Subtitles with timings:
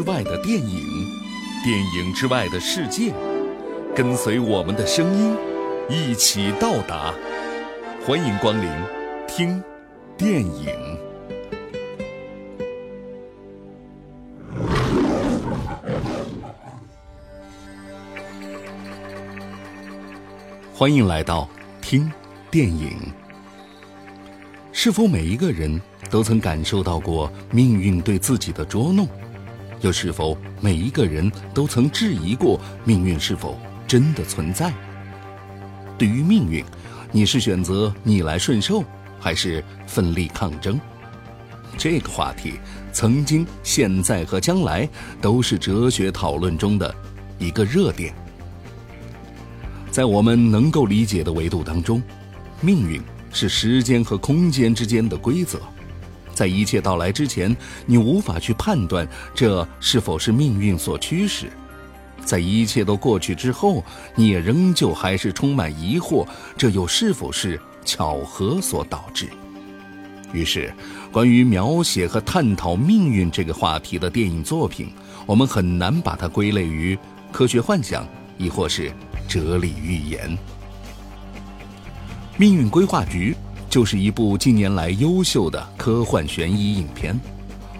[0.00, 1.06] 之外的电影，
[1.62, 3.12] 电影之外的世界，
[3.94, 5.36] 跟随我们的声音，
[5.90, 7.12] 一起到达。
[8.06, 8.70] 欢迎光临，
[9.28, 9.62] 听
[10.16, 10.74] 电影。
[20.72, 21.46] 欢迎来到
[21.82, 22.10] 听
[22.50, 22.96] 电影。
[24.72, 25.78] 是否每一个人
[26.10, 29.06] 都曾感受到过命运对自己的捉弄？
[29.80, 34.72] 又是否每一个人都曾质疑过命运是否真的存在？
[35.98, 36.64] 对于命运，
[37.12, 38.84] 你是选择逆来顺受，
[39.18, 40.78] 还是奋力抗争？
[41.78, 42.54] 这个话题，
[42.92, 44.88] 曾经、现在和将来
[45.20, 46.94] 都是哲学讨论中的
[47.38, 48.14] 一个热点。
[49.90, 52.02] 在我们能够理解的维度当中，
[52.60, 53.00] 命运
[53.32, 55.60] 是时间和空间之间的规则。
[56.40, 61.48] 在一切到来之前，你无法去判断这是否是命运所驱使；
[62.24, 69.28] 在一切都过去之后，你也仍旧还是充满疑惑，这又是否是巧合所导致？
[70.32, 70.72] 于是，
[71.12, 74.90] 关于描写和探讨命运这个话题的电影作品，
[75.26, 76.98] 我们很难把它归类于
[77.30, 78.90] 科学幻想，亦或是。
[79.28, 80.36] 哲理预言，
[82.36, 83.32] 《命运规划局》
[83.70, 87.18] 就是一部近年来优秀的科幻悬疑影片。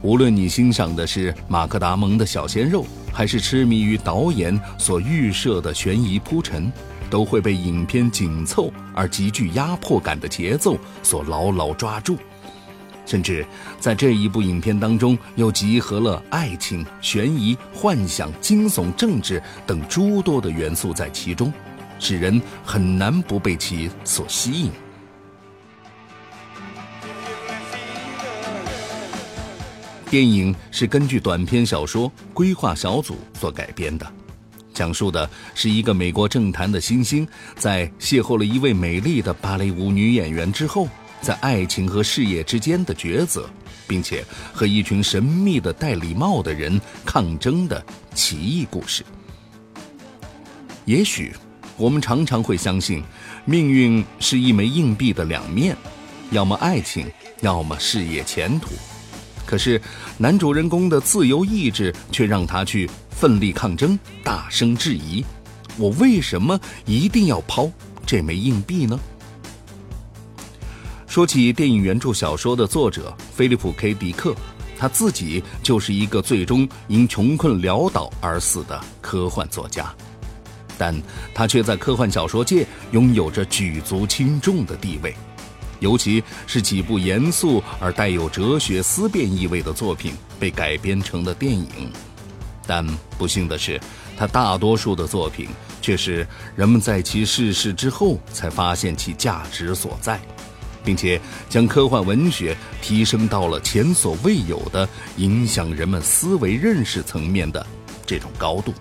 [0.00, 6.72] 无论你欣赏的是马克·达蒙的小鲜肉，还是痴迷于导演所预设的悬疑铺陈，
[7.10, 12.16] 都会被影片紧凑而极具压迫感的节奏所牢牢抓住。
[13.04, 13.44] 甚至
[13.78, 21.52] 在这一部影片当中，又集合了爱情、悬疑、幻想、惊悚、政治等诸多的元素在其中，
[21.98, 24.70] 使人很难不被其所吸引。
[30.10, 34.06] 电影是根据短篇小说《规划小组》所改编的，
[34.72, 37.26] 讲述的是一个美国政坛的新星，
[37.56, 40.88] 在邂逅了一位美丽的芭蕾舞女演员之后。
[41.20, 43.48] 在爱情和事业之间的抉择，
[43.86, 44.22] 并且
[44.52, 47.82] 和一群神秘的戴礼帽的人抗争的
[48.14, 49.02] 奇异故事。
[50.84, 51.32] 也许
[51.78, 53.02] 我们常常会相信，
[53.46, 55.74] 命运是一枚硬币的两面，
[56.30, 57.10] 要么爱情，
[57.40, 58.72] 要么事业前途。
[59.54, 59.80] 可是
[60.18, 65.24] 男主人公的自由意志却让他去奋力抗争，大声质疑：
[65.78, 67.70] 我为什么一定要抛
[68.04, 68.98] 这枚硬币呢？
[71.06, 74.34] 说起电影原著小说的作者菲利普 ·K· 迪克，
[74.76, 79.94] 他自己就是一个最终因穷困潦倒而死的科幻作家，
[80.76, 80.92] 但
[81.32, 85.14] 他却在科幻小说界拥有着举足轻重的地位，
[85.84, 91.92] 尤其是几部严肃而带有哲学思辨意味的作品被改编成了电影，
[92.66, 92.84] 但
[93.18, 93.78] 不幸的是，
[94.16, 95.50] 他大多数的作品
[95.82, 100.18] 却是人们在其逝世之后才发现其价值所在。
[100.84, 101.18] 并且
[101.48, 107.66] 将科幻文学提升到了前所未有的影响人们思维认识层面的
[108.04, 108.74] 这种高度。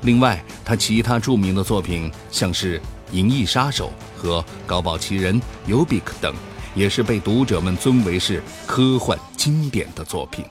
[0.00, 2.78] 另外，他其他著名的作品，像是
[3.12, 6.34] 《银翼杀手》和《高堡奇人》尤比克等，
[6.74, 10.44] 也是被读者们尊为是科幻经典的作品。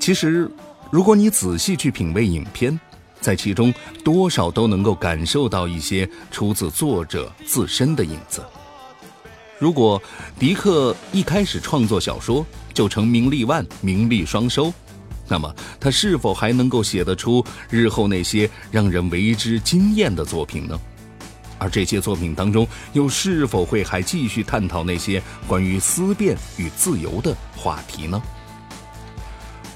[0.00, 0.50] 其实，
[0.90, 2.78] 如果你仔细去品味影片，
[3.20, 3.72] 在其中，
[4.04, 8.42] 多少都能够感受到一些出自作者自身的影子。
[9.58, 10.02] 如果
[10.38, 12.44] 迪克一开始创作小说
[12.74, 14.72] 就成名立万、名利双收，
[15.26, 20.78] 那么他是否还能够写得出日后那些让人为之惊艳的作品呢？
[21.58, 28.20] 而这些作品当中，又是否会还继续探讨那些关于思辨与自由的话题呢？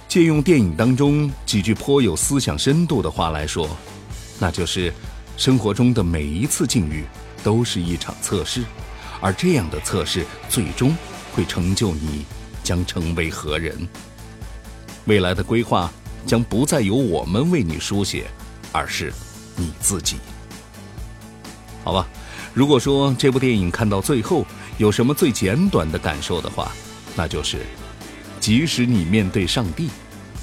[0.07, 3.69] 借用电影当中几句颇有思想深度的话来说，
[4.39, 4.93] 那就是：
[5.37, 7.05] 生活中的每一次境遇
[7.43, 8.65] 都是一场测试，
[9.21, 10.95] 而这样的测试最终
[11.33, 12.27] 会成就你
[12.65, 13.89] 将成为何人。
[15.09, 15.91] 未来的规划
[16.27, 18.27] 将不再由我们为你书写，
[18.71, 19.11] 而是
[19.57, 20.17] 你自己。
[21.83, 22.07] 好吧，
[22.53, 24.45] 如果说这部电影看到最后
[24.77, 26.71] 有什么最简短的感受的话，
[27.17, 27.59] 那就是。
[28.39, 29.89] 即使你面对上帝，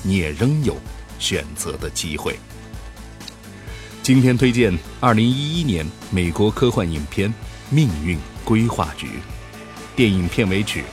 [0.03, 0.75] 你也仍有
[1.17, 2.37] 选择的机会。
[4.03, 7.29] 今天推荐二零一一年美国科幻影片
[7.69, 9.07] 《命运规划局》
[9.95, 10.83] 电影片尾曲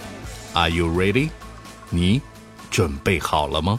[0.52, 1.30] ，Are you ready？
[1.90, 2.22] 你
[2.72, 3.78] 准备好了吗？